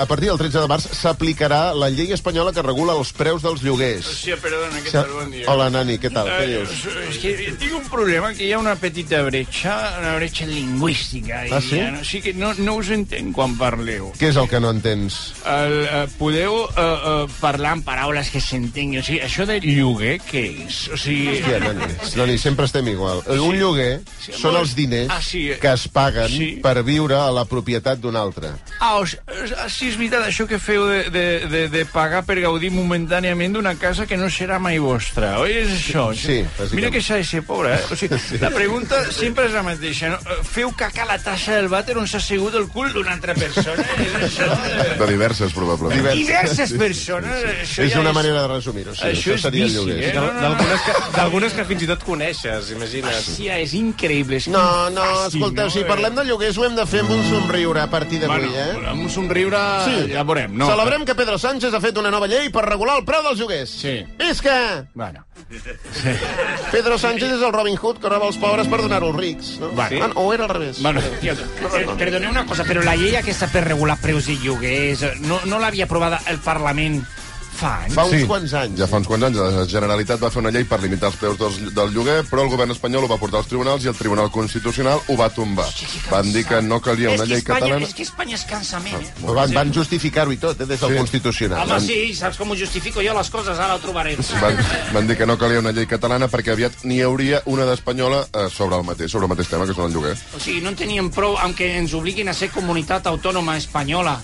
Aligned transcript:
a 0.00 0.06
partir 0.08 0.28
del 0.30 0.38
13 0.40 0.60
de 0.64 0.68
març 0.70 0.86
s'aplicarà 0.96 1.74
la 1.76 1.90
llei 1.92 2.14
espanyola 2.16 2.54
que 2.56 2.62
regula 2.64 2.94
els 2.96 3.10
preus 3.12 3.42
dels 3.44 3.60
lloguers. 3.60 4.06
Hòstia, 4.08 4.38
perdona, 4.40 4.78
què 4.80 4.92
tal? 4.94 5.10
Bon 5.12 5.28
dia. 5.34 5.44
Hola, 5.52 5.66
Nani, 5.74 5.98
què 6.00 6.08
tal? 6.14 6.26
Què 6.30 6.38
Eh, 6.40 6.46
dius? 6.54 6.70
és 7.10 7.18
que 7.20 7.32
tinc 7.60 7.74
un 7.76 7.84
problema, 7.92 8.30
que 8.32 8.46
hi 8.46 8.52
ha 8.54 8.58
una 8.62 8.76
petita 8.80 9.20
bretxa, 9.26 9.74
una 10.00 10.14
bretxa 10.16 10.46
lingüística. 10.48 11.42
Ah, 11.52 11.60
sí? 11.60 11.74
diria, 11.76 11.90
No? 11.90 12.04
Sí 12.04 12.22
que 12.22 12.32
no, 12.32 12.54
no 12.54 12.76
us 12.80 12.88
entenc 12.88 13.34
quan 13.36 13.58
parleu. 13.58 14.12
Què 14.18 14.30
és 14.30 14.36
el 14.40 14.48
que 14.48 14.58
no 14.60 14.70
entens? 14.70 15.34
El, 15.44 15.76
eh, 15.84 16.06
podeu 16.18 16.62
eh, 16.64 16.80
eh, 16.80 17.26
parlar 17.40 17.74
en 17.76 17.82
paraules 17.82 18.30
que 18.30 18.40
s'entenguin? 18.40 19.00
O 19.00 19.04
sigui, 19.04 19.20
això 19.20 19.44
de 19.44 19.60
lloguer, 19.60 20.16
què 20.30 20.46
és? 20.66 20.80
O 20.94 20.96
sigui... 20.96 21.42
Hòstia, 21.42 21.60
Nani, 21.60 21.92
Nani, 22.16 22.38
sempre 22.38 22.64
estem 22.64 22.88
igual. 22.88 23.20
Un 23.28 23.58
lloguer 23.58 24.00
Sí, 24.18 24.32
són 24.32 24.54
molt- 24.54 24.62
els 24.64 24.74
diners 24.74 25.10
Ah, 25.12 25.20
sí. 25.20 25.50
que 25.60 25.72
es 25.74 25.86
paguen 25.88 26.28
Sí. 26.32 26.50
per 26.62 26.82
viure 26.84 27.16
a 27.20 27.30
la 27.30 27.44
propietat 27.44 27.98
d'un 28.00 28.16
altre. 28.16 28.48
Ah, 28.80 28.96
o, 28.96 29.04
sigui, 29.06 29.20
sí, 29.68 29.89
és 29.90 29.96
veritat, 29.98 30.22
això 30.26 30.46
que 30.48 30.58
feu 30.62 30.86
de, 30.88 31.00
de, 31.10 31.24
de, 31.50 31.62
de 31.72 31.82
pagar 31.90 32.22
per 32.28 32.38
gaudir 32.40 32.70
momentàniament 32.72 33.52
d'una 33.56 33.74
casa 33.80 34.06
que 34.06 34.16
no 34.16 34.28
serà 34.32 34.58
mai 34.62 34.78
vostra, 34.82 35.36
oi? 35.42 35.52
És 35.64 35.72
això? 35.76 36.08
Sí, 36.14 36.40
bàsicament. 36.44 36.74
Mira 36.78 36.90
que 36.94 37.02
s'ha 37.04 37.18
de 37.20 37.24
ser 37.26 37.42
pobre, 37.46 37.74
eh? 37.74 37.82
O 37.90 37.96
sigui, 37.98 38.18
la 38.40 38.50
pregunta 38.54 39.02
sempre 39.12 39.46
és 39.50 39.54
la 39.56 39.62
mateixa, 39.66 40.12
no? 40.14 40.20
Eh, 40.24 40.40
Feu 40.50 40.72
caca 40.78 41.02
a 41.04 41.08
la 41.12 41.18
tassa 41.22 41.56
del 41.58 41.68
vàter 41.72 41.96
on 42.00 42.06
s'ha 42.10 42.18
assegut 42.22 42.54
el 42.58 42.68
cul 42.72 42.92
d'una 42.94 43.12
altra 43.16 43.34
persona? 43.34 43.84
És 44.00 44.14
això? 44.30 44.48
eh? 44.70 44.96
De 45.00 45.06
diverses, 45.10 45.52
probablement. 45.56 45.98
Divers- 46.00 46.18
Diverses 46.20 46.72
persones. 46.78 47.44
Això 47.64 47.82
És 47.84 47.92
ja 47.94 48.00
una 48.00 48.12
manera 48.16 48.42
de 48.42 48.48
resumir-ho, 48.54 48.94
sí. 48.94 49.04
Això 49.10 49.34
és 49.36 49.42
seria 49.42 49.64
el 49.66 49.70
vici, 49.70 49.78
lloguer. 49.80 50.10
eh? 50.10 50.14
No, 50.14 50.26
no, 50.26 50.32
no. 50.32 50.40
D'algunes 50.40 50.80
que, 50.86 50.92
d'algunes 51.16 51.52
que 51.58 51.64
fins 51.70 51.82
i 51.82 51.90
tot 51.90 52.04
coneixes, 52.06 52.70
imagina't. 52.76 53.14
Hòstia, 53.20 53.58
és 53.64 53.74
increïble. 53.78 54.36
És 54.40 54.48
No, 54.50 54.88
no, 54.90 55.02
fàcil, 55.04 55.40
escolteu, 55.40 55.64
no? 55.66 55.70
si 55.74 55.84
parlem 55.88 56.14
de 56.14 56.24
lloguers 56.28 56.58
ho 56.58 56.64
hem 56.68 56.76
de 56.78 56.86
fer 56.86 57.00
amb 57.04 57.10
un 57.16 57.22
somriure 57.28 57.80
a 57.82 57.88
partir 57.90 58.20
d'avui, 58.20 58.46
Bueno, 58.50 58.84
eh? 58.84 58.88
amb 58.90 59.02
un 59.06 59.10
somriure 59.10 59.58
Sí. 59.84 60.12
ja 60.12 60.24
veurem, 60.26 60.54
no? 60.58 60.68
Celebrem 60.70 61.04
que 61.08 61.14
Pedro 61.18 61.38
Sánchez 61.38 61.74
ha 61.74 61.80
fet 61.82 61.98
una 62.00 62.10
nova 62.12 62.28
llei 62.30 62.50
per 62.54 62.64
regular 62.68 62.98
el 63.00 63.04
preu 63.08 63.22
dels 63.26 63.40
lloguers. 63.40 63.70
Sí. 63.82 63.96
Visca! 64.18 64.86
Bueno, 64.94 65.24
Pedro 66.70 66.98
Sánchez 66.98 67.36
és 67.36 67.42
el 67.42 67.52
Robin 67.52 67.78
Hood 67.80 68.00
que 68.02 68.10
roba 68.12 68.28
els 68.30 68.38
pobres 68.40 68.68
per 68.70 68.82
donar-ho 68.82 69.10
als 69.10 69.20
rics. 69.20 69.52
No? 69.60 69.70
Vale. 69.78 70.02
Ah, 70.02 70.10
o 70.14 70.32
era 70.34 70.44
al 70.44 70.52
revés. 70.52 70.82
bueno, 70.82 71.00
per, 71.20 71.86
perdoneu 71.98 72.30
una 72.30 72.46
cosa, 72.46 72.64
però 72.68 72.84
la 72.84 72.96
llei 72.98 73.16
aquesta 73.18 73.48
per 73.50 73.64
regular 73.66 73.98
preus 74.02 74.28
de 74.30 74.36
lloguers 74.42 75.04
no, 75.26 75.40
no 75.46 75.58
l'havia 75.62 75.88
aprovada 75.88 76.20
el 76.30 76.38
Parlament 76.44 77.00
fa 77.60 77.72
anys? 77.84 77.94
Fa 77.94 78.04
uns 78.08 78.16
Sí. 78.20 78.26
quants 78.26 78.54
anys. 78.62 78.78
Ja 78.80 78.86
fa 78.90 78.96
uns 79.00 79.06
quants 79.10 79.24
anys 79.28 79.36
la 79.40 79.64
Generalitat 79.70 80.20
va 80.22 80.30
fer 80.32 80.40
una 80.42 80.50
llei 80.54 80.64
per 80.64 80.80
limitar 80.82 81.10
els 81.12 81.16
preus 81.20 81.38
del, 81.38 81.70
del 81.76 81.92
lloguer, 81.94 82.18
però 82.30 82.42
el 82.44 82.50
govern 82.52 82.70
espanyol 82.74 83.04
ho 83.04 83.10
va 83.12 83.18
portar 83.20 83.40
als 83.42 83.48
tribunals 83.52 83.84
i 83.84 83.88
el 83.92 83.94
Tribunal 84.00 84.30
Constitucional 84.30 85.00
ho 85.06 85.16
va 85.16 85.28
tombar. 85.30 85.66
Van 86.10 86.32
dir 86.32 86.44
que 86.48 86.60
no 86.62 86.80
calia 86.80 87.10
una 87.14 87.24
és 87.24 87.28
llei 87.30 87.38
Espanya, 87.44 87.60
catalana... 87.60 87.86
És 87.86 87.94
que 87.94 88.02
Espanya 88.08 88.34
és 88.40 88.44
cansament, 88.48 89.00
eh? 89.04 89.12
Però 89.20 89.34
Van, 89.40 89.52
van 89.54 89.72
justificar-ho 89.72 90.32
i 90.32 90.36
tot, 90.40 90.60
eh, 90.60 90.66
des 90.66 90.80
del 90.80 90.90
Sí. 90.90 90.96
Constitucional. 90.96 91.62
Home, 91.70 91.80
sí, 91.86 92.14
saps 92.14 92.36
com 92.40 92.50
ho 92.50 92.56
justifico 92.56 93.00
jo 93.04 93.14
les 93.16 93.30
coses? 93.30 93.58
Ara 93.58 93.74
ho 93.76 93.78
trobarem. 93.82 94.18
Van, 94.40 94.56
van 94.94 95.06
dir 95.06 95.16
que 95.16 95.26
no 95.26 95.36
calia 95.38 95.58
una 95.60 95.72
llei 95.72 95.86
catalana 95.86 96.28
perquè 96.28 96.52
aviat 96.52 96.84
n'hi 96.84 97.00
hauria 97.02 97.42
una 97.46 97.64
d'espanyola 97.68 98.24
eh, 98.32 98.48
sobre 98.50 98.76
el 98.76 98.84
mateix, 98.84 99.10
sobre 99.10 99.26
el 99.26 99.30
mateix 99.34 99.48
tema, 99.48 99.66
que 99.66 99.74
són 99.74 99.86
el 99.90 99.92
lloguer. 99.92 100.16
O 100.36 100.40
sigui, 100.40 100.60
no 100.64 100.70
en 100.72 100.76
teníem 100.76 101.10
prou 101.10 101.36
amb 101.38 101.56
que 101.56 101.76
ens 101.78 101.92
obliguin 101.94 102.28
a 102.28 102.34
ser 102.34 102.50
comunitat 102.50 103.06
autònoma 103.06 103.56
espanyola. 103.56 104.20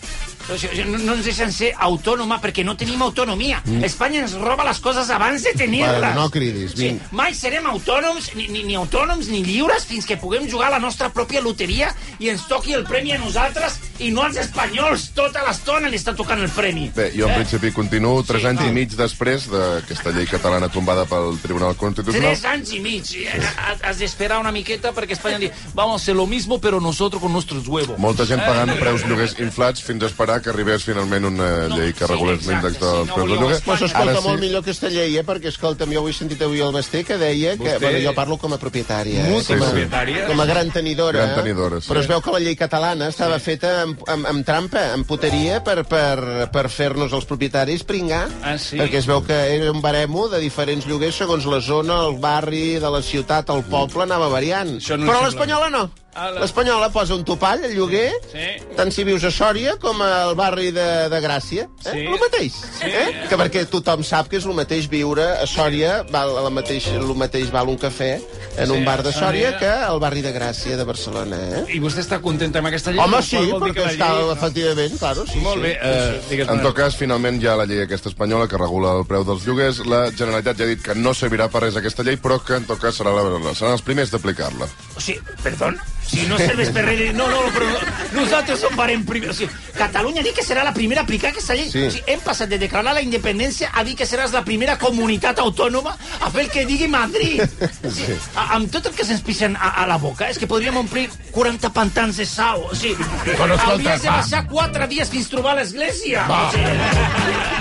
No, 0.46 0.98
no 0.98 1.14
ens 1.16 1.24
deixen 1.26 1.50
ser 1.52 1.72
autònoma 1.78 2.38
perquè 2.40 2.62
no 2.64 2.76
tenim 2.78 3.00
autonomia. 3.02 3.62
Mm. 3.64 3.82
Espanya 3.84 4.20
ens 4.20 4.34
roba 4.38 4.64
les 4.64 4.78
coses 4.78 5.08
abans 5.10 5.42
de 5.42 5.52
tenir-les. 5.58 6.00
Vale, 6.00 6.14
no 6.14 6.28
cridis, 6.30 6.72
Sí, 6.76 6.92
mai 7.10 7.34
serem 7.34 7.66
autònoms, 7.66 8.30
ni, 8.36 8.46
ni, 8.48 8.62
ni 8.62 8.74
autònoms 8.76 9.28
ni 9.28 9.42
lliures, 9.42 9.84
fins 9.86 10.06
que 10.06 10.16
puguem 10.16 10.46
jugar 10.48 10.68
a 10.68 10.76
la 10.76 10.78
nostra 10.78 11.08
pròpia 11.12 11.40
loteria 11.42 11.92
i 12.20 12.28
ens 12.28 12.46
toqui 12.46 12.74
el 12.74 12.84
premi 12.84 13.12
a 13.12 13.18
nosaltres 13.18 13.80
i 13.98 14.10
no 14.12 14.22
als 14.22 14.36
espanyols. 14.36 15.10
Tota 15.16 15.42
l'estona 15.46 15.88
li 15.88 15.96
està 15.98 16.14
tocant 16.14 16.40
el 16.42 16.50
premi. 16.50 16.90
Bé, 16.94 17.10
jo 17.16 17.26
en 17.28 17.34
principi 17.34 17.72
continuo 17.72 18.22
tres 18.22 18.42
Sí. 18.42 18.46
anys 18.48 18.62
i 18.68 18.72
mig 18.72 18.90
després 18.94 19.48
d'aquesta 19.50 20.10
llei 20.12 20.26
catalana 20.26 20.68
tombada 20.68 21.06
pel 21.06 21.38
Tribunal 21.42 21.74
Constitucional. 21.76 22.30
Tres 22.36 22.44
anys 22.44 22.72
i 22.72 22.80
mig. 22.80 23.04
Eh, 23.16 23.40
ha- 23.56 23.76
Has 23.86 23.98
d'esperar 23.98 24.38
una 24.40 24.50
miqueta 24.52 24.92
perquè 24.92 25.12
Espanya 25.12 25.38
diu 25.38 25.50
vamos 25.74 26.00
a 26.00 26.02
hacer 26.02 26.14
lo 26.16 26.26
mismo, 26.26 26.60
pero 26.60 26.80
nosotros 26.80 27.20
con 27.22 27.32
nuestros 27.32 27.66
huevos. 27.68 27.98
Molta 27.98 28.24
gent 28.26 28.42
Eh? 28.42 28.46
pagant 28.46 28.78
preus 28.78 29.04
lloguers 29.06 29.34
inflats 29.38 29.82
fins 29.82 30.02
a 30.02 30.06
esperar 30.26 30.42
que 30.42 30.50
arribés 30.50 30.82
finalment 30.84 31.24
una 31.28 31.68
No, 31.68 31.76
llei 31.78 31.92
que 31.94 32.04
sí, 32.06 32.10
regulés 32.10 32.46
l'índex 32.46 32.74
sí, 32.74 32.80
dels 32.82 33.06
no 33.06 33.14
preus 33.14 33.28
del 33.30 33.38
volíeu 33.38 33.40
lloguer. 33.40 33.56
Espanya. 33.56 33.78
Pues 33.78 33.82
escolta, 33.90 34.10
Ara 34.12 34.20
molt 34.24 34.40
millor 34.40 34.62
aquesta 34.64 34.88
llei, 34.90 35.16
eh? 35.18 35.24
perquè, 35.26 35.50
escolta'm, 35.52 35.92
jo 35.94 36.02
ho 36.02 36.08
he 36.08 36.12
sentit 36.16 36.42
avui 36.42 36.60
al 36.60 36.72
Basté, 36.74 37.04
que 37.06 37.16
deia 37.20 37.56
que... 37.56 37.62
Vostè- 37.64 37.80
Bueno, 37.86 38.00
jo 38.02 38.14
parlo 38.16 38.36
com 38.38 38.52
a 38.52 38.58
propietària, 38.58 39.22
eh? 39.28 39.42
Com, 39.46 39.62
a, 39.62 39.68
propietària? 39.70 40.26
com 40.26 40.40
a 40.40 40.46
gran 40.48 40.70
tenidora. 40.74 41.18
Gran 41.22 41.34
tenidora, 41.38 41.80
sí. 41.80 41.88
Però 41.90 42.00
es 42.02 42.08
veu 42.10 42.20
que 42.24 42.32
la 42.34 42.40
llei 42.42 42.56
catalana 42.58 43.08
estava 43.12 43.38
feta 43.38 43.82
amb, 43.84 44.00
amb, 44.10 44.26
amb 44.32 44.46
trampa, 44.46 44.82
amb 44.96 45.06
puteria, 45.06 45.60
per, 45.64 45.84
per, 45.86 46.48
per 46.52 46.66
fer-nos 46.72 47.12
els 47.14 47.28
propietaris 47.28 47.84
pringar. 47.86 48.24
Ah, 48.42 48.56
sí? 48.58 48.80
Perquè 48.80 48.98
es 49.02 49.06
veu 49.06 49.22
que 49.26 49.36
era 49.54 49.70
un 49.70 49.80
baremo 49.84 50.26
de 50.32 50.40
diferents 50.42 50.86
lloguers 50.90 51.14
segons 51.22 51.46
la 51.46 51.60
zona, 51.60 52.00
el 52.08 52.18
barri, 52.18 52.80
de 52.82 52.90
la 52.90 53.02
ciutat, 53.02 53.50
el 53.54 53.62
poble, 53.70 54.02
anava 54.02 54.28
variant. 54.32 54.74
No 54.96 55.06
Però 55.06 55.22
l'espanyola 55.22 55.70
no. 55.70 55.86
La- 56.16 56.40
L'espanyola 56.40 56.88
posa 56.90 57.14
un 57.14 57.24
topall, 57.28 57.64
el 57.64 57.74
lloguer, 57.76 58.10
Sí. 58.32 58.46
tant 58.76 58.90
si 58.90 59.04
vius 59.04 59.22
a 59.24 59.30
Sòria 59.30 59.76
com 59.78 60.00
al 60.00 60.34
barri 60.34 60.70
de, 60.72 61.08
de 61.12 61.20
Gràcia. 61.20 61.66
Eh? 61.84 61.90
Sí. 61.92 61.98
El 62.06 62.18
mateix. 62.18 62.54
Eh? 62.82 63.26
Que 63.28 63.36
perquè 63.36 63.66
tothom 63.68 64.02
sap 64.02 64.28
que 64.32 64.38
és 64.38 64.46
el 64.48 64.54
mateix 64.56 64.88
viure 64.88 65.26
a 65.42 65.46
Sòria, 65.46 65.98
val, 66.10 66.32
la 66.42 66.50
mateix, 66.50 66.86
el 66.88 67.12
mateix 67.14 67.50
val 67.52 67.68
un 67.68 67.76
cafè 67.78 68.14
en 68.56 68.70
un 68.70 68.78
Sí, 68.80 68.84
bar 68.84 69.02
de 69.04 69.12
Sòria 69.12 69.58
que 69.58 69.68
al 69.68 70.00
barri 70.00 70.22
de 70.24 70.32
Gràcia 70.32 70.76
de 70.80 70.84
Barcelona. 70.88 71.36
Eh? 71.36 71.64
I 71.76 71.80
vostè 71.84 72.00
està 72.00 72.18
content 72.24 72.56
amb 72.56 72.66
aquesta 72.72 72.90
llei? 72.94 73.00
Home, 73.04 73.20
sí, 73.22 73.36
perquè 73.36 73.84
la 73.84 73.92
està, 73.92 74.08
llei- 74.16 74.32
efectivament, 74.32 74.98
claro, 74.98 75.26
sí, 75.26 75.38
Molt 75.44 75.56
sí. 75.56 75.60
bé, 75.66 75.78
eh, 75.82 76.20
digues 76.30 76.48
En 76.48 76.62
tot 76.62 76.74
cas, 76.74 76.96
finalment 76.96 77.42
hi 77.42 77.46
ha 77.46 77.56
la 77.60 77.66
llei 77.66 77.82
aquesta 77.84 78.08
espanyola 78.08 78.48
que 78.48 78.56
regula 78.56 78.96
el 78.98 79.04
preu 79.04 79.22
dels 79.24 79.44
lloguers. 79.44 79.84
La 79.86 80.06
Generalitat 80.12 80.56
ja 80.56 80.64
ha 80.64 80.72
dit 80.72 80.80
que 80.82 80.94
no 80.94 81.12
servirà 81.12 81.50
per 81.52 81.62
res 81.66 81.76
aquesta 81.76 82.02
llei, 82.02 82.16
però 82.16 82.40
que 82.42 82.56
en 82.56 82.64
tot 82.64 82.80
cas 82.80 82.96
serà 82.98 83.12
la, 83.12 83.54
seran 83.54 83.72
els 83.76 83.82
primers 83.82 84.10
d'aplicar-la. 84.10 84.64
O 84.96 85.00
sigui, 85.00 85.20
perdón, 85.42 85.76
si 86.06 86.26
no 86.30 86.38
serveix 86.38 86.70
per 86.74 86.84
res... 86.86 87.12
No, 87.16 87.26
no, 87.30 87.42
però 87.54 87.68
no, 87.70 87.80
nosaltres 88.20 88.60
som 88.62 88.74
farem 88.78 89.04
primer... 89.06 89.32
O 89.32 89.36
sigui, 89.36 89.50
Catalunya 89.76 90.22
diu 90.24 90.32
que 90.36 90.44
serà 90.46 90.64
la 90.64 90.72
primera 90.76 91.02
a 91.02 91.06
aplicar 91.06 91.32
aquesta 91.32 91.56
llei. 91.58 91.68
Sí. 91.70 91.82
O 91.84 91.90
sigui, 91.92 92.04
hem 92.14 92.22
passat 92.24 92.50
de 92.52 92.60
declarar 92.62 92.94
la 92.96 93.02
independència 93.04 93.70
a 93.74 93.84
dir 93.86 93.96
que 93.98 94.08
seràs 94.08 94.34
la 94.36 94.44
primera 94.46 94.78
comunitat 94.80 95.42
autònoma 95.42 95.92
a 95.96 96.30
fer 96.32 96.46
el 96.46 96.52
que 96.54 96.66
digui 96.68 96.88
Madrid. 96.92 97.42
O 97.86 97.90
sigui, 97.92 98.16
a, 98.34 98.46
amb 98.56 98.70
tot 98.72 98.88
el 98.88 98.96
que 98.96 99.04
se'ns 99.06 99.22
pixen 99.26 99.54
a, 99.58 99.74
a 99.82 99.86
la 99.90 99.98
boca, 100.00 100.30
és 100.30 100.40
que 100.40 100.48
podríem 100.50 100.76
omplir 100.80 101.06
40 101.34 101.70
pantans 101.76 102.22
de 102.22 102.26
sau. 102.28 102.66
O 102.70 102.78
sigui, 102.78 103.04
hauries 103.36 104.02
de 104.02 104.10
baixar 104.10 104.46
4 104.50 104.90
dies 104.90 105.12
fins 105.12 105.30
trobar 105.32 105.56
l'església. 105.58 106.26
O 106.26 106.42
sigui, 106.54 107.55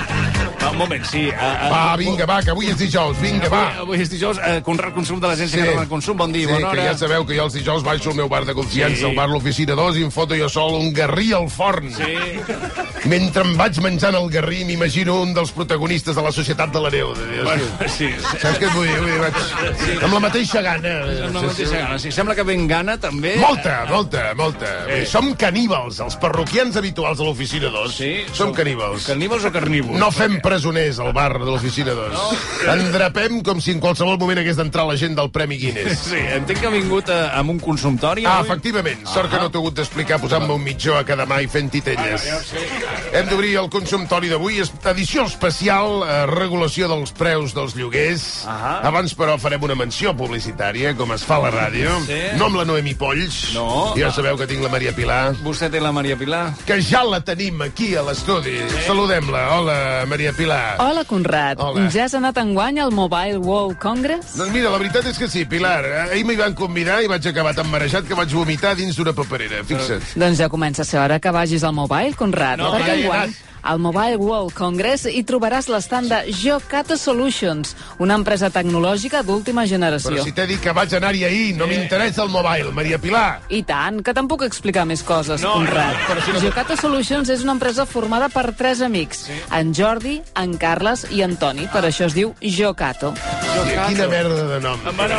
Va, 0.66 0.72
un 0.72 0.78
moment, 0.78 1.04
sí. 1.06 1.28
Uh, 1.30 1.36
uh, 1.36 1.70
Va, 1.72 1.96
vinga, 2.02 2.26
va, 2.30 2.40
que 2.44 2.52
avui 2.56 2.70
és 2.72 2.78
dijous, 2.80 3.20
vinga, 3.22 3.50
va. 3.54 3.64
Avui, 3.76 3.82
avui 3.96 4.02
és 4.06 4.10
dijous, 4.10 4.40
eh, 4.42 4.62
Conrad 4.66 4.94
Consum 4.96 5.20
de 5.22 5.28
l'Agència 5.30 5.56
Sí. 5.56 5.62
Catalana 5.62 5.82
del 5.86 5.90
Consum. 5.90 6.18
Bon 6.18 6.32
dia, 6.34 6.48
Sí, 6.48 6.54
bona 6.54 6.72
que 6.72 6.80
hora. 6.82 6.92
ja 6.92 6.98
sabeu 6.98 7.26
que 7.26 7.36
jo 7.38 7.44
els 7.46 7.54
dijous 7.54 7.84
baixo 7.84 8.10
al 8.10 8.16
meu 8.16 8.28
bar 8.30 8.46
de 8.46 8.54
confiança, 8.54 8.98
Sí. 8.98 9.06
al 9.06 9.16
bar 9.16 9.30
L'Oficina 9.30 9.76
2, 9.76 9.98
i 9.98 10.04
em 10.04 10.12
foto 10.12 10.36
jo 10.36 10.50
sol 10.50 10.74
un 10.76 10.92
garrí 10.94 11.32
al 11.34 11.50
forn. 11.50 11.92
Sí. 11.94 12.16
Mentre 13.06 13.44
em 13.46 13.56
vaig 13.58 13.78
menjant 13.84 14.16
el 14.18 14.30
garrí, 14.34 14.64
m'imagino 14.66 15.20
un 15.22 15.34
dels 15.36 15.52
protagonistes 15.52 16.16
de 16.16 16.22
la 16.26 16.32
Societat 16.32 16.72
de 16.74 16.82
la 16.82 16.90
Neu. 16.90 17.14
Bueno, 17.44 17.64
sí, 17.88 18.08
sí. 18.10 18.38
Saps 18.42 18.58
què 18.60 18.66
et 18.66 18.74
vull 18.74 18.88
dir? 18.88 18.98
Vull 18.98 19.12
dir 19.12 19.20
vaig... 19.22 20.04
Amb 20.04 20.14
la 20.14 20.20
mateixa 20.24 20.62
gana. 20.66 20.96
Amb 21.28 21.36
la 21.36 21.42
mateixa 21.46 21.78
gana. 21.78 22.00
Sí, 22.02 22.12
sembla 22.12 22.34
que 22.36 22.44
ben 22.44 22.66
gana, 22.68 22.98
també. 22.98 23.36
Molta, 23.42 23.86
molta, 23.90 24.32
molta. 24.36 24.72
Dir, 24.90 25.06
Som 25.06 25.34
caníbals, 25.36 26.00
els 26.02 26.16
parroquians 26.22 26.76
habituals 26.82 27.20
de 27.22 27.28
l'Oficina 27.28 27.70
2. 27.70 27.94
Sí? 27.96 28.12
Som 28.34 28.54
caníbals. 28.54 29.06
Caníbals 29.06 29.46
o 29.46 29.52
carnívors? 29.54 30.00
No 30.00 30.10
fem 30.12 30.40
presoners 30.56 31.00
al 31.04 31.12
bar 31.12 31.34
de 31.36 31.50
l'Oficina 31.50 31.92
2. 31.92 32.14
Endrapem 32.72 33.42
com 33.44 33.60
si 33.60 33.74
en 33.76 33.82
qualsevol 33.84 34.16
moment 34.22 34.40
hagués 34.40 34.56
d'entrar 34.56 34.86
la 34.88 34.96
gent 34.96 35.18
del 35.18 35.28
Premi 35.36 35.58
Guinness. 35.60 36.06
Sí, 36.08 36.22
entenc 36.32 36.62
que 36.62 36.70
ha 36.70 36.72
vingut 36.72 37.10
a, 37.12 37.18
amb 37.36 37.52
un 37.52 37.60
consumptori. 37.60 38.24
Ah, 38.24 38.38
avui. 38.40 38.48
efectivament. 38.48 39.02
Sort 39.12 39.34
que 39.34 39.42
no 39.42 39.50
t'he 39.52 39.60
hagut 39.60 39.76
d'explicar 39.76 40.22
posant-me 40.24 40.56
un 40.56 40.64
mitjó 40.64 40.96
a 40.96 41.04
cada 41.08 41.26
mà 41.28 41.42
i 41.44 41.50
fent 41.52 41.68
titelles. 41.74 42.24
Hem 43.12 43.28
d'obrir 43.28 43.58
el 43.60 43.68
consumptori 43.74 44.32
d'avui. 44.32 44.62
Edició 44.94 45.26
especial, 45.28 46.06
eh, 46.06 46.22
regulació 46.32 46.88
dels 46.88 47.12
preus 47.12 47.52
dels 47.58 47.76
lloguers. 47.76 48.24
Ahà. 48.48 48.78
Abans, 48.88 49.12
però, 49.18 49.36
farem 49.42 49.68
una 49.68 49.76
menció 49.76 50.16
publicitària, 50.16 50.96
com 50.96 51.12
es 51.18 51.28
fa 51.28 51.42
a 51.42 51.50
la 51.50 51.52
ràdio. 51.52 51.98
Sí. 52.08 52.22
No 52.40 52.48
amb 52.48 52.62
la 52.62 52.68
Noemi 52.70 52.96
Polls. 52.96 53.42
No. 53.58 53.92
Ja 54.00 54.14
sabeu 54.16 54.40
que 54.40 54.48
tinc 54.48 54.64
la 54.64 54.72
Maria 54.72 54.96
Pilar. 54.96 55.36
Vostè 55.44 55.68
té 55.74 55.84
la 55.84 55.92
Maria 55.92 56.16
Pilar? 56.16 56.46
Que 56.66 56.80
ja 56.80 57.04
la 57.04 57.20
tenim 57.28 57.60
aquí 57.68 57.92
a 58.00 58.08
l'estudi. 58.08 58.62
Saludem-la. 58.88 59.46
Hola, 59.60 59.78
Maria 60.08 60.32
Pilar. 60.32 60.45
Hola, 60.46 61.04
Conrad. 61.10 61.60
Hola. 61.60 61.88
Ja 61.94 62.06
has 62.06 62.14
anat 62.18 62.38
enguany 62.38 62.80
al 62.80 62.92
Mobile 62.96 63.40
World 63.42 63.80
Congress? 63.82 64.36
Doncs 64.38 64.54
mira, 64.54 64.70
la 64.70 64.78
veritat 64.82 65.08
és 65.10 65.18
que 65.18 65.30
sí, 65.32 65.46
Pilar. 65.50 65.82
Ahir 66.06 66.26
m'hi 66.28 66.38
van 66.40 66.54
convidar 66.58 67.02
i 67.04 67.10
vaig 67.12 67.26
acabar 67.32 67.56
tan 67.58 67.70
marejat 67.72 68.06
que 68.08 68.18
vaig 68.18 68.34
vomitar 68.34 68.76
dins 68.78 68.96
d'una 68.98 69.14
paperera. 69.18 69.64
Fixa't. 69.66 70.14
Doncs 70.16 70.40
ja 70.44 70.50
comença 70.50 70.84
a 70.84 70.86
ser 70.86 71.00
hora 71.02 71.20
que 71.20 71.32
vagis 71.34 71.64
al 71.64 71.74
Mobile, 71.74 72.14
Conrad, 72.16 72.62
No, 72.62 72.72
perquè 72.76 73.00
enguany 73.02 73.22
anat. 73.26 73.44
Al 73.66 73.80
Mobile 73.82 74.20
World 74.22 74.54
Congress 74.54 75.08
hi 75.10 75.24
trobaràs 75.26 75.66
l'estand 75.74 76.12
de 76.14 76.20
Jocato 76.38 76.94
Solutions, 77.02 77.74
una 77.98 78.14
empresa 78.20 78.52
tecnològica 78.54 79.24
d'última 79.26 79.64
generació. 79.66 80.14
Però 80.14 80.26
si 80.28 80.36
t'he 80.38 80.46
dit 80.52 80.62
que 80.62 80.74
vaig 80.78 80.94
anar-hi 80.94 81.24
ahir, 81.26 81.48
no 81.58 81.66
m'interessa 81.66 82.22
el 82.22 82.30
mobile, 82.30 82.70
Maria 82.78 83.02
Pilar. 83.02 83.42
I 83.50 83.64
tant, 83.66 84.04
que 84.06 84.14
te'n 84.14 84.30
puc 84.30 84.46
explicar 84.46 84.86
més 84.86 85.02
coses, 85.02 85.42
no, 85.42 85.56
Conrad. 85.58 85.98
No, 86.06 86.22
si 86.22 86.38
no... 86.38 86.44
Jocato 86.46 86.78
Solutions 86.78 87.34
és 87.34 87.42
una 87.42 87.58
empresa 87.58 87.88
formada 87.90 88.30
per 88.30 88.52
tres 88.54 88.86
amics, 88.86 89.26
sí. 89.32 89.42
en 89.50 89.74
Jordi, 89.74 90.20
en 90.38 90.54
Carles 90.62 91.08
i 91.10 91.26
en 91.26 91.34
Toni. 91.42 91.66
Per 91.74 91.88
això 91.90 92.06
es 92.06 92.14
diu 92.14 92.38
Jocato. 92.46 93.16
Hòstia, 93.56 93.86
quina 93.90 94.08
merda 94.12 94.44
de 94.50 94.60
nom. 94.64 94.80
Bueno, 94.98 95.16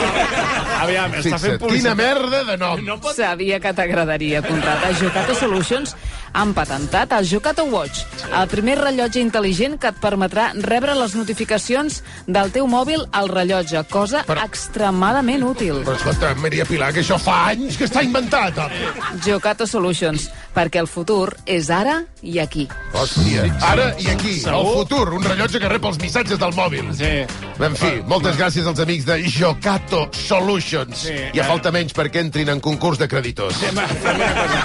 aviam, 0.82 1.10
està 1.14 1.22
fent 1.22 1.40
Fixa't, 1.40 1.58
publicitat. 1.62 1.72
quina 1.82 1.94
merda 1.94 2.44
de 2.50 2.56
nom. 2.60 2.82
No 2.86 2.98
pot... 3.00 3.16
Sabia 3.16 3.58
que 3.60 3.72
t'agradaria, 3.72 4.42
Conrad. 4.44 4.84
A 4.84 4.92
Jocato 4.98 5.34
Solutions 5.34 5.94
han 6.36 6.52
patentat 6.54 7.12
el 7.16 7.26
Jocato 7.30 7.64
Watch, 7.72 8.02
el 8.28 8.48
primer 8.52 8.76
rellotge 8.78 9.22
intel·ligent 9.24 9.78
que 9.80 9.88
et 9.88 10.00
permetrà 10.02 10.50
rebre 10.66 10.94
les 10.98 11.14
notificacions 11.16 12.02
del 12.26 12.50
teu 12.52 12.66
mòbil 12.68 13.06
al 13.16 13.30
rellotge, 13.32 13.80
cosa 13.90 14.22
Però- 14.28 14.44
extremadament 14.44 15.44
útil. 15.48 15.80
Però 15.86 15.96
escolta, 15.96 16.34
Maria 16.42 16.66
Pilar, 16.68 16.92
que 16.92 17.00
això 17.00 17.18
fa 17.18 17.46
anys 17.54 17.78
que 17.80 17.88
està 17.88 18.02
inventat. 18.04 18.58
home. 18.58 19.20
Jocato 19.24 19.66
Solutions, 19.66 20.28
perquè 20.56 20.80
el 20.80 20.88
futur 20.88 21.34
és 21.44 21.68
ara 21.70 21.98
i 22.24 22.38
aquí. 22.40 22.64
Hòstia, 22.96 23.44
ara 23.68 23.90
i 24.00 24.08
aquí, 24.08 24.38
el 24.48 24.68
futur, 24.72 25.12
un 25.18 25.24
rellotge 25.26 25.60
que 25.60 25.68
rep 25.68 25.84
els 25.84 25.98
missatges 26.00 26.40
del 26.40 26.54
mòbil. 26.56 26.88
Sí. 26.96 27.12
En 27.66 27.76
fi, 27.76 27.90
moltes 28.08 28.38
gràcies 28.40 28.66
als 28.68 28.80
amics 28.82 29.04
de 29.08 29.18
Jocato 29.36 30.06
Solutions. 30.16 31.06
Sí, 31.06 31.14
Ja 31.36 31.44
eh. 31.44 31.48
falta 31.48 31.72
menys 31.74 31.92
perquè 31.96 32.24
entrin 32.24 32.48
en 32.52 32.62
concurs 32.64 32.98
de 33.00 33.08
creditors. 33.08 33.60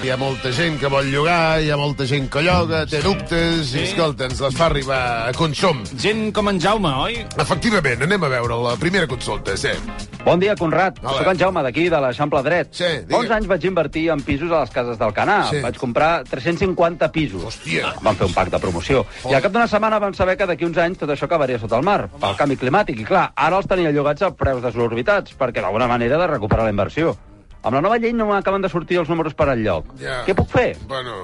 Hi 0.02 0.12
ha 0.12 0.18
molta 0.20 0.54
gent 0.56 0.80
que 0.80 0.92
vol 0.92 1.12
llogar, 1.12 1.60
hi 1.62 1.72
ha 1.72 1.80
molta 1.80 2.08
gent 2.08 2.30
que 2.32 2.44
lloga, 2.46 2.86
té 2.90 3.04
dubtes, 3.04 3.76
i 3.76 3.86
escolta, 3.90 4.30
ens 4.32 4.42
les 4.44 4.56
fa 4.56 4.70
arribar 4.72 5.02
a 5.28 5.36
consum. 5.36 5.84
Gent 6.00 6.30
com 6.36 6.52
en 6.52 6.62
Jaume, 6.64 6.96
oi? 7.04 7.20
Efectivament, 7.42 8.08
anem 8.08 8.28
a 8.28 8.32
veure 8.40 8.64
la 8.64 8.78
primera 8.80 9.10
consulta, 9.12 9.58
sí. 9.60 9.76
Bon 10.24 10.40
dia, 10.40 10.56
Conrad. 10.56 11.00
Hola. 11.02 11.18
Soc 11.18 11.28
en 11.32 11.40
Jaume, 11.40 11.64
d'aquí, 11.66 11.88
de 11.90 12.00
l'Eixample 12.00 12.44
Dret. 12.46 12.70
Sí, 12.78 12.86
digue. 13.08 13.18
uns 13.18 13.32
anys 13.34 13.48
vaig 13.50 13.64
invertir 13.66 14.04
en 14.14 14.22
pisos 14.22 14.52
a 14.52 14.60
les 14.62 14.70
cases 14.70 15.00
del 15.00 15.14
Canà. 15.18 15.38
Sí. 15.50 15.62
Vaig 15.64 15.80
comprar 15.82 16.24
350 16.30 17.12
pisos. 17.12 17.44
Hòstia. 17.50 17.96
Vam 18.06 18.16
fer 18.16 18.28
un 18.28 18.36
pack 18.36 18.52
de 18.54 18.60
promoció. 18.60 19.06
I 19.30 19.34
al 19.34 19.42
cap 19.42 19.52
d'una 19.52 19.68
setmana 19.68 20.00
vam 20.00 20.14
saber 20.14 20.38
que 20.38 20.46
d'aquí 20.46 20.66
uns 20.66 20.78
anys 20.78 21.02
tot 21.02 21.10
això 21.10 21.26
acabaria 21.26 21.58
sota 21.60 21.80
el 21.82 21.84
mar, 21.84 22.08
pel 22.22 22.38
canvi 22.38 22.58
climàtic. 22.62 23.02
I 23.02 23.08
clar, 23.10 23.32
ara 23.36 23.58
els 23.58 23.68
tenia 23.68 23.92
llogats 23.92 24.22
a 24.22 24.32
preus 24.32 24.62
desorbitats, 24.62 25.34
perquè 25.38 25.62
d'alguna 25.62 25.88
manera 25.90 26.22
de 26.22 26.28
recuperar 26.28 26.70
la 26.70 26.76
inversió. 26.76 27.16
Amb 27.64 27.76
la 27.78 27.82
nova 27.82 27.98
llei 27.98 28.14
no 28.14 28.30
m'acaben 28.30 28.62
de 28.62 28.70
sortir 28.70 29.02
els 29.02 29.10
números 29.10 29.34
per 29.34 29.50
enlloc. 29.50 29.90
Ja. 30.02 30.22
Què 30.26 30.38
puc 30.38 30.50
fer? 30.54 30.76
Bueno, 30.88 31.24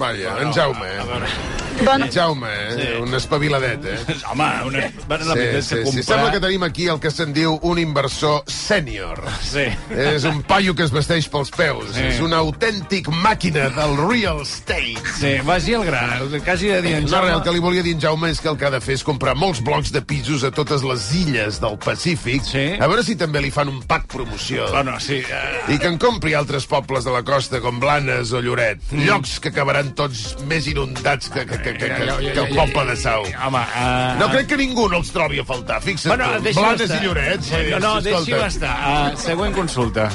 vaja, 0.00 0.40
en 0.40 0.52
Jaume, 0.52 0.88
eh? 0.88 1.69
Bon... 1.84 2.04
Jaume, 2.12 2.48
eh? 2.50 2.70
Sí. 2.76 2.88
Un 3.02 3.14
espaviladet, 3.14 3.84
eh? 3.84 3.98
Home, 4.30 4.48
una... 4.68 4.84
Bueno, 5.08 5.24
la 5.30 5.34
veritat 5.34 5.60
és 5.60 5.68
que 5.70 5.82
comprar... 5.84 6.04
Sembla 6.10 6.30
que 6.34 6.40
tenim 6.44 6.66
aquí 6.66 6.88
el 6.92 7.00
que 7.02 7.12
se'n 7.12 7.34
diu 7.36 7.56
un 7.66 7.80
inversor 7.82 8.42
sènior. 8.50 9.22
Sí. 9.46 9.66
És 9.96 10.26
un 10.28 10.42
paio 10.46 10.74
que 10.76 10.84
es 10.86 10.92
vesteix 10.94 11.28
pels 11.32 11.52
peus. 11.54 11.92
Sí. 11.96 12.06
És 12.10 12.20
un 12.24 12.34
autèntic 12.36 13.10
màquina 13.22 13.68
del 13.76 13.96
real 14.00 14.42
estate. 14.44 14.98
Sí, 15.18 15.36
vagi 15.46 15.76
al 15.78 15.86
gra, 15.88 16.02
hagi 16.20 16.72
de 16.74 16.80
dir 16.84 16.94
en 16.98 17.08
No, 17.08 17.16
Jaume... 17.16 17.30
res, 17.30 17.36
el 17.38 17.44
que 17.46 17.54
li 17.56 17.64
volia 17.64 17.84
dir 17.86 17.96
en 17.96 18.04
Jaume 18.04 18.30
és 18.34 18.40
que 18.42 18.50
el 18.52 18.58
que 18.60 18.68
ha 18.68 18.72
de 18.74 18.82
fer 18.84 18.98
és 18.98 19.04
comprar 19.06 19.36
molts 19.38 19.62
blocs 19.64 19.92
de 19.94 20.02
pisos 20.04 20.44
a 20.46 20.52
totes 20.54 20.84
les 20.86 21.08
illes 21.16 21.60
del 21.62 21.78
Pacífic. 21.80 22.44
Sí. 22.46 22.66
A 22.80 22.88
veure 22.90 23.04
si 23.06 23.16
també 23.20 23.42
li 23.44 23.52
fan 23.54 23.70
un 23.72 23.80
pack 23.88 24.08
promoció. 24.12 24.68
Bueno, 24.74 24.98
sí, 25.00 25.20
eh, 25.22 25.74
I 25.74 25.78
que 25.80 25.88
en 25.90 25.98
compri 26.02 26.34
altres 26.36 26.66
pobles 26.70 27.06
de 27.06 27.14
la 27.14 27.22
costa, 27.26 27.60
com 27.64 27.80
Blanes 27.80 28.32
o 28.36 28.42
Lloret. 28.44 28.82
Mm. 28.90 29.06
Llocs 29.08 29.38
que 29.40 29.52
acabaran 29.54 29.94
tots 29.98 30.36
més 30.50 30.66
inundats 30.70 31.30
que, 31.32 31.46
que, 31.48 31.60
que, 31.62 31.69
que, 31.78 31.88
que, 31.88 32.32
que 32.32 32.46
el 32.46 32.72
poble 32.72 32.90
de 32.90 32.96
Sau. 32.96 33.24
home... 33.46 33.58
Uh... 33.58 34.18
No 34.20 34.30
crec 34.32 34.50
que 34.52 34.60
ningú 34.60 34.88
no 34.90 35.00
els 35.02 35.12
trobi 35.14 35.40
a 35.42 35.46
faltar, 35.46 35.80
fixa't 35.84 36.14
Bueno, 36.14 36.30
tu. 36.42 36.54
Blanes 36.58 36.96
i 36.96 37.02
Lloret. 37.04 37.44
Sí, 37.46 37.62
no, 37.70 37.82
no, 37.86 37.94
deixi-ho 38.04 38.44
estar. 38.46 38.74
Uh, 38.80 39.20
següent 39.20 39.56
consulta. 39.56 40.10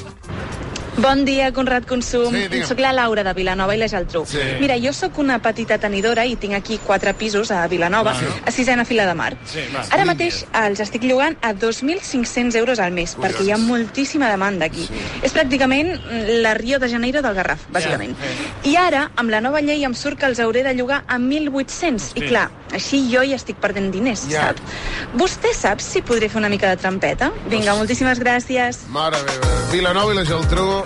Bon 0.98 1.26
dia, 1.26 1.52
Conrad 1.52 1.84
Consum. 1.84 2.32
Sí, 2.32 2.48
digue'm. 2.48 2.68
Soc 2.68 2.80
la 2.80 2.94
Laura 2.96 3.24
de 3.24 3.34
Vilanova 3.36 3.76
i 3.76 3.80
la 3.80 3.90
Geltrú. 3.92 4.24
Sí. 4.26 4.40
Mira, 4.62 4.78
jo 4.80 4.94
sóc 4.96 5.18
una 5.20 5.42
petita 5.44 5.78
tenidora 5.78 6.24
i 6.26 6.38
tinc 6.40 6.56
aquí 6.56 6.78
quatre 6.80 7.14
pisos 7.14 7.52
a 7.52 7.66
Vilanova, 7.68 8.14
a 8.46 8.52
sisena 8.52 8.86
fila 8.86 9.06
de 9.06 9.14
mar. 9.14 9.36
Sí. 9.52 9.66
Ara 9.92 10.06
mateix 10.08 10.46
els 10.56 10.80
estic 10.80 11.04
llogant 11.04 11.36
a 11.42 11.52
2.500 11.54 12.56
euros 12.56 12.80
al 12.80 12.96
mes, 12.96 13.18
perquè 13.20 13.44
hi 13.44 13.52
ha 13.52 13.60
moltíssima 13.60 14.30
demanda 14.32 14.70
aquí. 14.72 14.88
És 15.22 15.36
pràcticament 15.36 15.92
la 16.46 16.54
Rio 16.56 16.80
de 16.80 16.90
Janeiro 16.90 17.22
del 17.22 17.36
Garraf, 17.36 17.68
bàsicament. 17.76 18.16
I 18.64 18.78
ara, 18.80 19.10
amb 19.16 19.30
la 19.30 19.42
nova 19.44 19.60
llei, 19.62 19.84
em 19.84 19.94
surt 19.94 20.20
que 20.20 20.30
els 20.32 20.40
hauré 20.40 20.64
de 20.64 20.74
llogar 20.80 21.04
a 21.08 21.20
1.800. 21.20 22.14
I 22.16 22.30
clar, 22.30 22.48
així 22.74 23.04
jo 23.12 23.22
hi 23.24 23.34
estic 23.34 23.58
perdent 23.62 23.92
diners, 23.94 24.26
Ja. 24.30 24.48
sap? 24.48 24.58
Vostè 25.16 25.54
sap 25.54 25.80
si 25.82 26.02
podré 26.02 26.30
fer 26.30 26.40
una 26.40 26.50
mica 26.50 26.70
de 26.70 26.78
trampeta? 26.78 27.32
Vinga, 27.50 27.76
moltíssimes 27.76 28.20
gràcies. 28.20 28.86
Mare 28.90 29.18
meva, 29.26 29.54
Vilanova 29.72 30.14
i 30.14 30.18
la 30.18 30.26
Geltrú, 30.26 30.84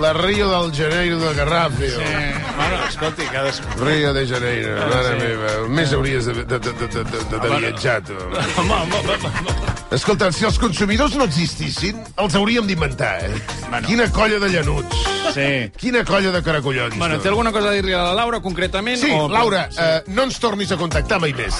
la 0.00 0.12
Rio 0.14 0.48
del 0.50 0.72
Janeiro 0.74 1.18
de 1.18 1.34
Garrafio. 1.34 1.88
Sí. 1.98 2.14
Bueno, 2.56 2.84
escolti, 2.88 3.22
cadascú... 3.32 3.84
Rio 3.84 4.12
de 4.14 4.26
Janeiro, 4.26 4.76
mare 4.88 5.08
sí. 5.20 5.26
meva. 5.26 5.68
Més 5.68 5.92
hauries 5.92 6.26
de, 6.26 6.34
de, 6.34 6.44
de, 6.58 6.58
de, 6.72 6.88
de, 6.88 7.04
de, 7.04 7.40
de 7.40 7.56
viatjar, 7.58 8.02
tu. 8.02 8.14
Home, 8.14 8.72
home, 8.72 8.94
home, 8.94 9.18
home. 9.24 9.74
Escolta, 9.90 10.30
si 10.32 10.44
els 10.44 10.58
consumidors 10.60 11.14
no 11.16 11.24
existissin, 11.24 12.02
els 12.20 12.34
hauríem 12.36 12.66
d'inventar, 12.68 13.14
eh? 13.24 13.30
Bueno. 13.70 13.86
Quina 13.88 14.10
colla 14.12 14.38
de 14.38 14.50
llanuts. 14.52 14.96
Sí. 15.32 15.70
Quina 15.76 16.04
colla 16.04 16.30
de 16.32 16.42
caracollons. 16.42 16.96
Bueno, 16.98 17.16
tu. 17.16 17.22
té 17.22 17.28
alguna 17.28 17.52
cosa 17.52 17.68
a 17.70 17.72
dir-li 17.72 17.92
a 17.96 18.02
la 18.02 18.14
Laura, 18.14 18.40
concretament? 18.44 18.98
Sí, 19.00 19.10
o... 19.12 19.28
Laura, 19.28 19.68
eh, 19.78 20.02
no 20.08 20.24
ens 20.28 20.38
tornis 20.40 20.72
a 20.72 20.76
contactar 20.80 21.20
mai 21.20 21.27
més. 21.36 21.54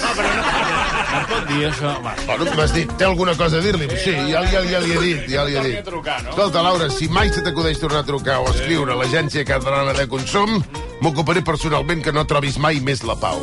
No 1.09 1.21
pot 1.29 1.47
dir 1.49 1.63
això. 1.69 1.93
Va. 2.05 2.13
Bueno, 2.27 2.45
m'has 2.57 2.73
dit, 2.75 2.91
té 2.99 3.05
alguna 3.07 3.33
cosa 3.37 3.57
a 3.57 3.63
dir-li? 3.65 3.87
Sí, 4.03 4.13
ja, 4.31 4.43
ja, 4.51 4.61
ja 4.69 4.79
li 4.83 4.93
he 4.95 4.99
dit, 5.03 5.23
ja 5.31 5.43
li 5.47 5.55
he 5.57 5.63
dit. 5.65 5.79
trucar, 5.85 6.21
no? 6.23 6.29
Escolta, 6.35 6.61
Laura, 6.65 6.89
si 6.93 7.07
mai 7.09 7.31
se 7.33 7.41
t'acudeix 7.45 7.79
tornar 7.81 8.03
a 8.03 8.07
trucar 8.07 8.39
o 8.43 8.49
escriure 8.53 8.93
a 8.93 8.99
l'Agència 8.99 9.45
Catalana 9.47 9.93
de 9.97 10.07
Consum, 10.11 10.59
m'ocuparé 11.01 11.41
personalment 11.45 12.03
que 12.03 12.11
no 12.15 12.25
trobis 12.29 12.57
mai 12.61 12.79
més 12.83 13.03
la 13.07 13.15
pau. 13.19 13.41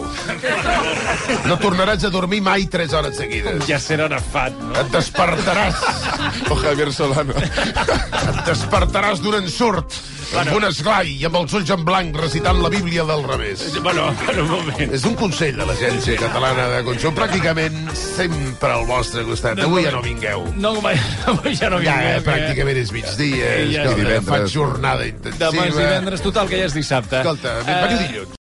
No 1.46 1.56
tornaràs 1.62 2.05
a 2.06 2.11
dormir 2.14 2.40
mai 2.44 2.67
3 2.70 2.93
hores 2.99 3.17
seguides. 3.19 3.64
Ja 3.69 3.78
serà 3.82 4.06
Arafat, 4.11 4.55
no? 4.61 4.75
Et 4.81 4.90
despertaràs, 4.94 5.81
O 6.52 6.58
Javier 6.61 6.93
Solano. 6.94 7.34
et 7.37 8.43
despertaràs 8.46 9.20
d'un 9.25 9.34
ensurt, 9.40 9.96
amb 10.34 10.52
un 10.56 10.64
esglai 10.69 11.12
i 11.20 11.25
amb 11.28 11.37
els 11.38 11.52
ulls 11.56 11.70
en 11.73 11.84
blanc 11.87 12.17
recitant 12.19 12.58
la 12.62 12.69
Bíblia 12.73 13.05
del 13.08 13.23
revés. 13.25 13.62
Bueno, 13.82 14.08
bueno, 14.25 14.43
un 14.43 14.50
moment. 14.50 14.93
És 14.93 15.05
un 15.08 15.14
consell 15.19 15.56
de 15.56 15.67
l'Agència 15.69 16.17
Catalana 16.20 16.67
de 16.73 16.82
Consum, 16.84 17.14
pràcticament 17.17 17.76
sempre 17.96 18.73
al 18.75 18.87
vostre 18.88 19.23
costat. 19.28 19.61
Avui 19.64 19.84
ja 19.87 19.93
no 19.94 20.02
vingueu. 20.02 20.44
No, 20.56 20.75
avui 20.81 21.55
ja 21.56 21.70
no 21.70 21.78
Ja, 21.81 21.94
vinguem, 21.96 22.17
eh, 22.17 22.23
pràcticament 22.26 22.76
és 22.82 22.93
migdia, 22.93 23.52
ja 23.70 23.82
escolta, 23.84 23.94
divendres. 24.02 24.25
faig 24.28 24.46
jornada 24.52 25.05
Demà 25.05 25.06
és 25.06 25.32
intensiva. 25.32 25.81
divendres, 25.82 26.20
total, 26.23 26.49
que 26.49 26.58
ja 26.58 26.67
és 26.67 26.75
dissabte. 26.75 27.17
Escolta, 27.23 27.58
Eh, 27.67 27.78
veniu 27.87 27.99
dilluns. 28.06 28.28